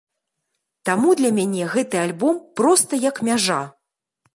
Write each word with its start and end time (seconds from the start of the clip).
Таму 0.89 1.13
для 1.21 1.31
мяне 1.41 1.69
гэты 1.75 2.03
альбом 2.07 2.43
проста 2.63 3.03
як 3.09 3.23
мяжа. 3.31 3.61